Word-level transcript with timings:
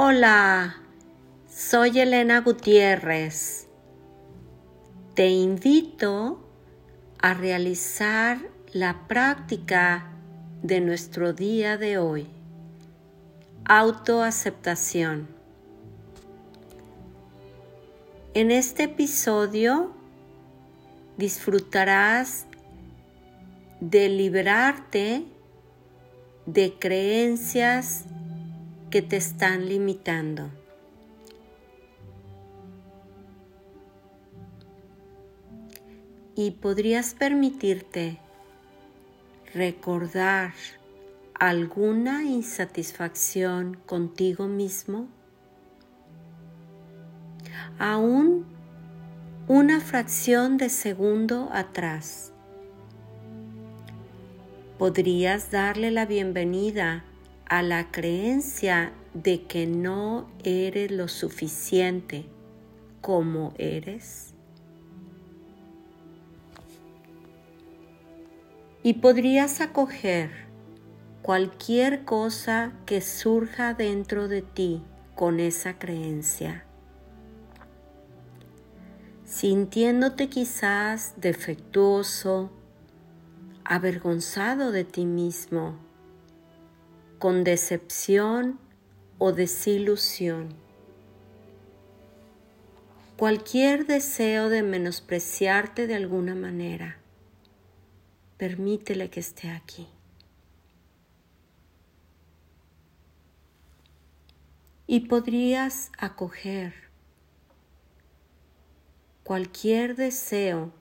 Hola, 0.00 0.76
soy 1.48 1.98
Elena 1.98 2.40
Gutiérrez. 2.42 3.66
Te 5.14 5.26
invito 5.26 6.38
a 7.20 7.34
realizar 7.34 8.38
la 8.72 9.08
práctica 9.08 10.12
de 10.62 10.80
nuestro 10.80 11.32
día 11.32 11.76
de 11.78 11.98
hoy. 11.98 12.28
Autoaceptación. 13.64 15.26
En 18.34 18.52
este 18.52 18.84
episodio 18.84 19.96
disfrutarás 21.16 22.46
de 23.80 24.08
liberarte 24.08 25.24
de 26.46 26.78
creencias 26.78 28.04
que 28.90 29.02
te 29.02 29.16
están 29.16 29.68
limitando. 29.68 30.50
Y 36.34 36.52
podrías 36.52 37.14
permitirte 37.14 38.18
recordar 39.54 40.52
alguna 41.34 42.24
insatisfacción 42.24 43.74
contigo 43.86 44.46
mismo, 44.46 45.08
aún 47.78 48.46
una 49.48 49.80
fracción 49.80 50.58
de 50.58 50.68
segundo 50.68 51.48
atrás. 51.52 52.32
Podrías 54.78 55.50
darle 55.50 55.90
la 55.90 56.06
bienvenida 56.06 57.04
a 57.48 57.62
la 57.62 57.90
creencia 57.90 58.92
de 59.14 59.44
que 59.44 59.66
no 59.66 60.28
eres 60.44 60.90
lo 60.90 61.08
suficiente 61.08 62.26
como 63.00 63.54
eres? 63.56 64.34
Y 68.82 68.94
podrías 68.94 69.60
acoger 69.60 70.30
cualquier 71.22 72.04
cosa 72.04 72.72
que 72.86 73.00
surja 73.00 73.74
dentro 73.74 74.28
de 74.28 74.42
ti 74.42 74.82
con 75.14 75.40
esa 75.40 75.78
creencia, 75.78 76.64
sintiéndote 79.24 80.28
quizás 80.28 81.14
defectuoso, 81.16 82.50
avergonzado 83.64 84.70
de 84.70 84.84
ti 84.84 85.04
mismo 85.04 85.87
con 87.18 87.42
decepción 87.42 88.58
o 89.18 89.32
desilusión. 89.32 90.54
Cualquier 93.16 93.86
deseo 93.86 94.48
de 94.48 94.62
menospreciarte 94.62 95.88
de 95.88 95.96
alguna 95.96 96.36
manera, 96.36 96.98
permítele 98.36 99.10
que 99.10 99.18
esté 99.18 99.50
aquí. 99.50 99.88
Y 104.86 105.00
podrías 105.00 105.90
acoger 105.98 106.74
cualquier 109.24 109.96
deseo 109.96 110.72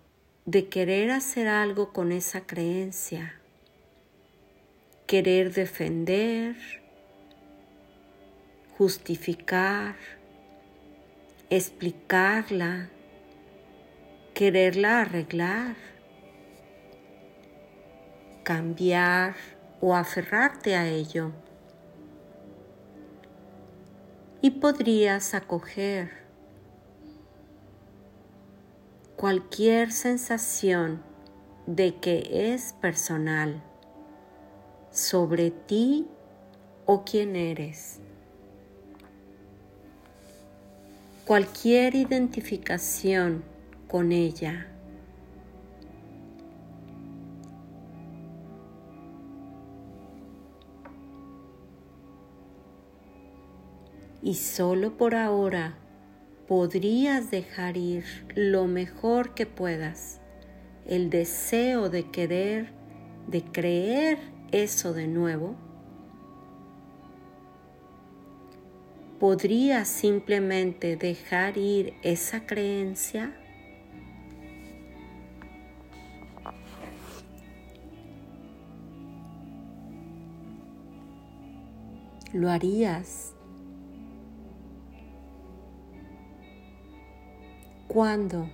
de 0.45 0.69
querer 0.69 1.09
hacer 1.11 1.47
algo 1.47 1.91
con 1.91 2.11
esa 2.11 2.45
creencia 2.45 3.36
querer 5.07 5.53
defender, 5.53 6.57
justificar, 8.77 9.95
explicarla, 11.49 12.89
quererla 14.33 15.01
arreglar, 15.03 15.77
cambiar 18.43 19.35
o 19.79 19.95
aferrarte 19.95 20.75
a 20.75 20.89
ello. 20.89 21.31
Y 24.41 24.51
podrías 24.51 25.33
acoger 25.33 26.11
cualquier 29.15 29.93
sensación 29.93 31.01
de 31.65 31.95
que 31.95 32.53
es 32.53 32.73
personal 32.73 33.63
sobre 34.97 35.51
ti 35.51 36.07
o 36.87 37.03
quién 37.03 37.35
eres. 37.35 37.99
Cualquier 41.23 41.93
identificación 41.93 43.43
con 43.87 44.11
ella. 44.11 44.71
Y 54.23 54.33
solo 54.33 54.97
por 54.97 55.13
ahora 55.13 55.77
podrías 56.47 57.29
dejar 57.29 57.77
ir 57.77 58.03
lo 58.33 58.65
mejor 58.65 59.35
que 59.35 59.45
puedas, 59.45 60.21
el 60.87 61.11
deseo 61.11 61.89
de 61.91 62.09
querer, 62.09 62.73
de 63.27 63.43
creer 63.43 64.36
eso 64.51 64.93
de 64.93 65.07
nuevo, 65.07 65.55
¿podría 69.19 69.85
simplemente 69.85 70.95
dejar 70.95 71.57
ir 71.57 71.93
esa 72.03 72.45
creencia? 72.45 73.35
¿Lo 82.33 82.49
harías? 82.51 83.33
¿Cuándo? 87.87 88.47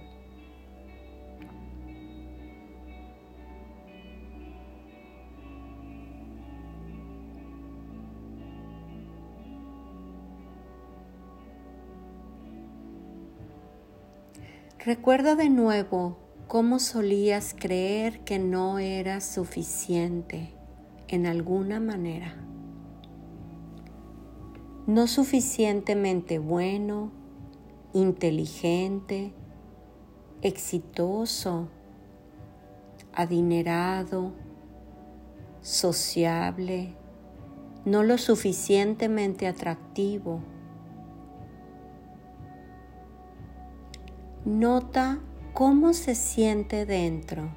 Recuerda 14.85 15.35
de 15.35 15.49
nuevo 15.49 16.17
cómo 16.49 16.77
solías 16.77 17.55
creer 17.57 18.19
que 18.25 18.37
no 18.37 18.79
eras 18.79 19.23
suficiente 19.23 20.53
en 21.07 21.25
alguna 21.25 21.79
manera. 21.79 22.35
No 24.85 25.07
suficientemente 25.07 26.37
bueno, 26.37 27.13
inteligente, 27.93 29.31
exitoso, 30.41 31.69
adinerado, 33.13 34.33
sociable, 35.61 36.97
no 37.85 38.03
lo 38.03 38.17
suficientemente 38.17 39.47
atractivo 39.47 40.41
Nota 44.45 45.19
cómo 45.53 45.93
se 45.93 46.15
siente 46.15 46.85
dentro. 46.85 47.49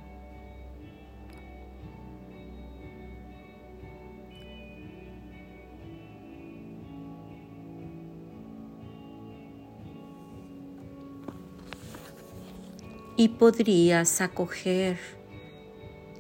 Y 13.17 13.31
podrías 13.31 14.21
acoger 14.21 14.99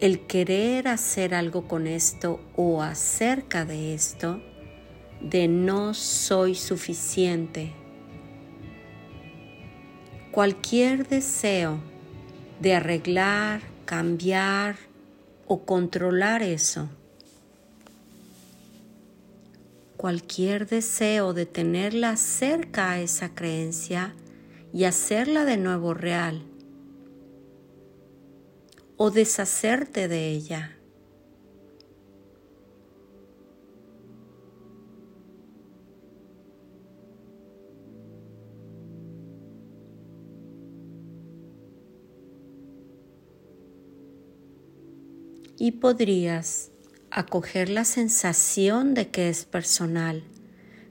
el 0.00 0.26
querer 0.26 0.88
hacer 0.88 1.32
algo 1.32 1.68
con 1.68 1.86
esto 1.86 2.40
o 2.56 2.82
acerca 2.82 3.64
de 3.64 3.94
esto 3.94 4.40
de 5.20 5.46
no 5.46 5.94
soy 5.94 6.54
suficiente 6.56 7.85
cualquier 10.36 11.08
deseo 11.08 11.80
de 12.60 12.74
arreglar, 12.74 13.62
cambiar 13.86 14.76
o 15.46 15.64
controlar 15.64 16.42
eso. 16.42 16.90
Cualquier 19.96 20.66
deseo 20.66 21.32
de 21.32 21.46
tenerla 21.46 22.18
cerca 22.18 22.90
a 22.90 23.00
esa 23.00 23.34
creencia 23.34 24.14
y 24.74 24.84
hacerla 24.84 25.46
de 25.46 25.56
nuevo 25.56 25.94
real. 25.94 26.42
O 28.98 29.10
deshacerte 29.10 30.06
de 30.06 30.28
ella. 30.32 30.75
Y 45.58 45.72
podrías 45.72 46.70
acoger 47.10 47.68
la 47.68 47.84
sensación 47.84 48.94
de 48.94 49.08
que 49.08 49.28
es 49.28 49.44
personal 49.44 50.24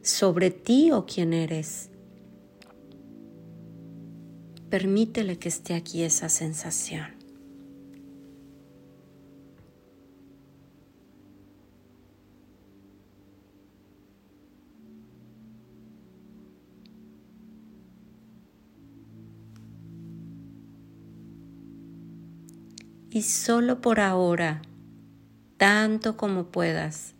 sobre 0.01 0.51
ti 0.51 0.91
o 0.91 1.05
quién 1.05 1.33
eres. 1.33 1.89
Permítele 4.69 5.37
que 5.37 5.49
esté 5.49 5.73
aquí 5.73 6.03
esa 6.03 6.29
sensación. 6.29 7.14
Y 23.15 23.21
solo 23.21 23.79
por 23.79 24.01
ahora, 24.01 24.61
tanto 25.55 26.17
como 26.17 26.47
puedas, 26.47 27.13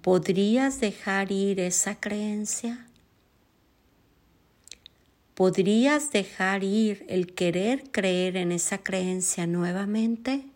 ¿podrías 0.00 0.80
dejar 0.80 1.30
ir 1.30 1.60
esa 1.60 2.00
creencia? 2.00 2.86
¿Podrías 5.34 6.10
dejar 6.10 6.64
ir 6.64 7.04
el 7.10 7.34
querer 7.34 7.90
creer 7.90 8.38
en 8.38 8.50
esa 8.50 8.78
creencia 8.78 9.46
nuevamente? 9.46 10.46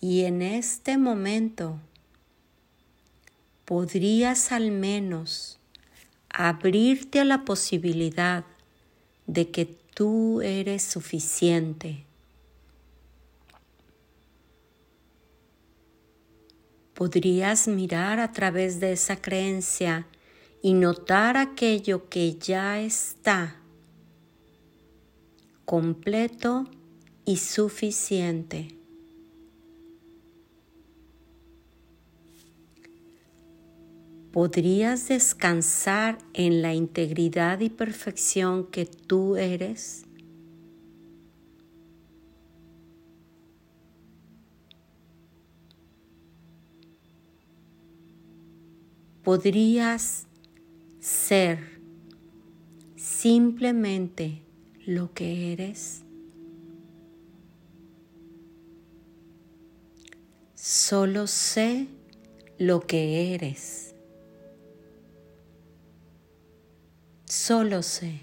Y 0.00 0.22
en 0.22 0.40
este 0.40 0.96
momento 0.96 1.78
podrías 3.66 4.50
al 4.50 4.70
menos 4.70 5.58
abrirte 6.32 7.20
a 7.20 7.24
la 7.24 7.44
posibilidad 7.44 8.44
de 9.26 9.50
que 9.50 9.66
tú 9.66 10.40
eres 10.40 10.82
suficiente. 10.82 12.04
Podrías 16.94 17.68
mirar 17.68 18.20
a 18.20 18.32
través 18.32 18.80
de 18.80 18.92
esa 18.92 19.16
creencia 19.16 20.06
y 20.62 20.74
notar 20.74 21.36
aquello 21.36 22.08
que 22.08 22.34
ya 22.34 22.80
está 22.80 23.56
completo 25.64 26.68
y 27.24 27.38
suficiente. 27.38 28.81
¿Podrías 34.32 35.08
descansar 35.08 36.18
en 36.32 36.62
la 36.62 36.72
integridad 36.74 37.60
y 37.60 37.68
perfección 37.68 38.66
que 38.66 38.86
tú 38.86 39.36
eres? 39.36 40.04
¿Podrías 49.22 50.26
ser 50.98 51.80
simplemente 52.96 54.42
lo 54.86 55.12
que 55.12 55.52
eres? 55.52 56.02
Solo 60.54 61.26
sé 61.26 61.86
lo 62.58 62.80
que 62.80 63.34
eres. 63.34 63.91
Solo 67.32 67.82
sé. 67.82 68.20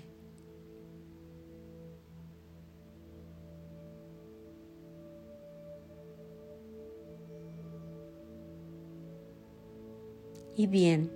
Y 10.55 10.67
bien, 10.67 11.09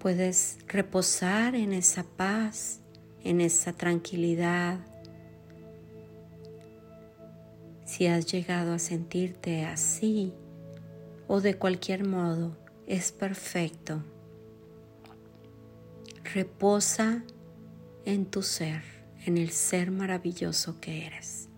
puedes 0.00 0.58
reposar 0.66 1.54
en 1.54 1.72
esa 1.74 2.02
paz, 2.02 2.80
en 3.22 3.40
esa 3.40 3.72
tranquilidad. 3.72 4.80
Si 7.84 8.08
has 8.08 8.26
llegado 8.26 8.72
a 8.72 8.80
sentirte 8.80 9.64
así 9.64 10.34
o 11.28 11.40
de 11.40 11.56
cualquier 11.56 12.04
modo, 12.04 12.65
es 12.86 13.12
perfecto. 13.12 14.02
Reposa 16.34 17.22
en 18.04 18.26
tu 18.26 18.42
ser, 18.42 18.82
en 19.24 19.38
el 19.38 19.50
ser 19.50 19.90
maravilloso 19.90 20.80
que 20.80 21.06
eres. 21.06 21.48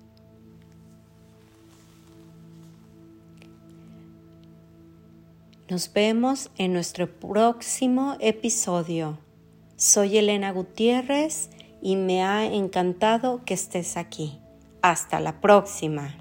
Nos 5.71 5.93
vemos 5.93 6.51
en 6.57 6.73
nuestro 6.73 7.21
próximo 7.21 8.17
episodio. 8.21 9.19
Soy 9.77 10.17
Elena 10.17 10.51
Gutiérrez 10.51 11.51
y 11.83 11.97
me 11.97 12.23
ha 12.23 12.47
encantado 12.47 13.45
que 13.45 13.53
estés 13.53 13.99
aquí. 13.99 14.39
Hasta 14.81 15.21
la 15.21 15.43
próxima. 15.43 16.19